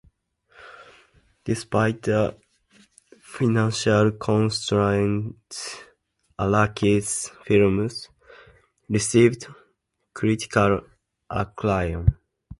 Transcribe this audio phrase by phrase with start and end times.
[1.43, 2.35] Despite the
[3.19, 5.77] financial constraints,
[6.39, 8.09] Araki's films
[8.89, 9.45] received
[10.15, 10.81] critical
[11.29, 12.17] acclaim.